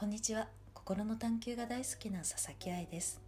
[0.00, 0.48] こんにちは。
[0.72, 3.20] 心の探求が大好きな佐々木愛です。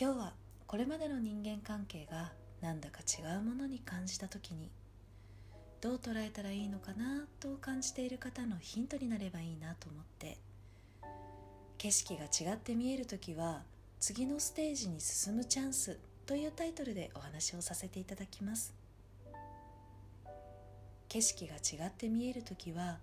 [0.00, 0.32] 今日は
[0.66, 2.32] これまでの人間関係が
[2.62, 4.70] なんだか違うものに感じた時に
[5.82, 10.38] どう捉えたらいいのかなと感じている方のヒントになればいいなと思って
[11.76, 13.64] 景色が違って見える時は
[14.00, 18.72] 次のステージに進むチャンスというタイトルでお話をさせていただきます。
[21.10, 23.00] 景色が違って見える時は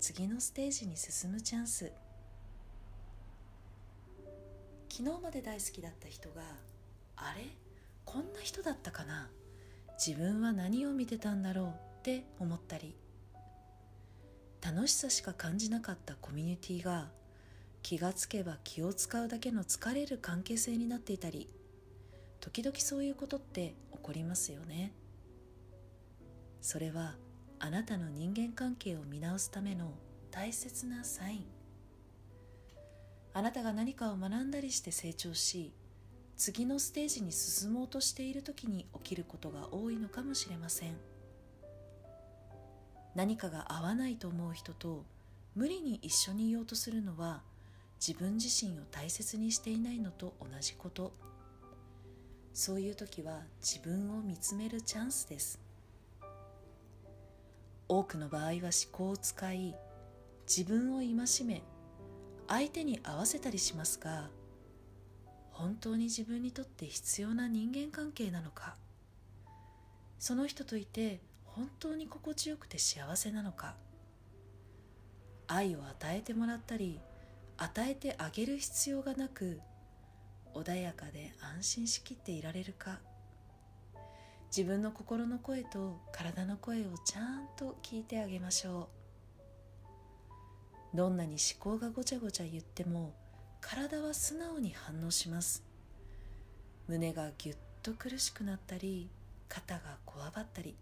[0.00, 1.92] 次のステージに進むチャンス。
[4.88, 6.42] 昨日まで大好きだった人が
[7.16, 7.44] あれ？
[8.04, 9.28] こんな人だったかな？
[10.04, 11.66] 自分は何を見てたんだろう？
[11.66, 12.94] って思ったり。
[14.64, 17.08] 楽しさしか感じなかったコミュニティが
[17.82, 21.48] 気がつけば気を使うだけの疲れる関係性になっていたり。
[22.40, 24.92] 時々そういうことって起こりますよね。
[26.60, 27.16] それは
[27.60, 29.92] あなたの人間関係を見直すための
[30.30, 31.44] 大切なサイン。
[33.34, 35.72] あなたが何かを学んだりして成長し
[36.36, 40.96] 次のステージに進もうとしている時に起きることが多いのかもしれません。
[43.14, 45.04] 何かが合わないと思う人と
[45.56, 47.42] 無理に一緒にいようとするのは
[48.00, 51.12] 自分自身を大切にしていないのと同じこと。
[52.54, 55.67] そういう時は自分を見つめるチャンスです。
[57.88, 58.60] 多くの場合は思
[58.92, 59.74] 考を使い
[60.46, 61.62] 自分を戒め
[62.46, 64.30] 相手に合わせたりしますが
[65.50, 68.76] 本当に自分にとって必要な人間関係なのか
[70.18, 73.74] その人といて本当に心地よくて幸せなのか
[75.46, 77.00] 愛を与えてもらったり
[77.56, 79.60] 与えてあげる必要がなく
[80.54, 83.00] 穏やかで安心しきっていられるか。
[84.48, 88.88] 自分の心の声と体の声をちゃんと聞いてあげましょ
[90.94, 90.96] う。
[90.96, 93.12] どんなに思考がごちゃごちゃ言っても
[93.60, 95.62] 体は素直に反応します。
[96.86, 99.10] 胸がぎゅっと苦しくなったり
[99.48, 100.74] 肩がこわばったり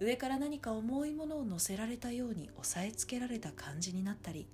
[0.00, 4.48] 上から何か重いものを乗せられたように押さえつけられた感じになったり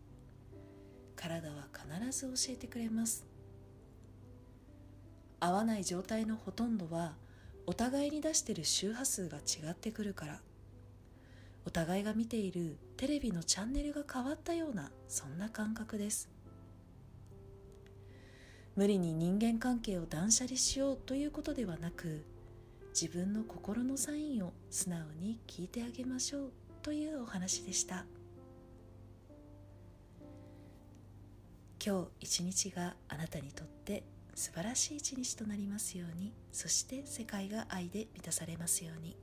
[1.15, 3.25] 体は必ず教えてくれます。
[5.39, 7.15] 合わない状態のほとんどは
[7.67, 10.41] お互いに出してる周波数が違ってくるから。
[11.67, 16.29] お互いが見ているテレビのチャンネルが変わったようなそんな感覚です。
[18.77, 22.25] 無理に人間関係を断捨離しようということではなく
[22.93, 26.53] 自分の心のサインを素直に聞いてあげましょう
[26.83, 28.05] というお話でした。
[31.85, 36.33] 今日一日があなたにとって素晴らしい一日となりますように。
[36.53, 39.17] そして世界が愛で満たされますように。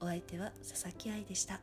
[0.00, 1.60] お相手は佐々木愛でした。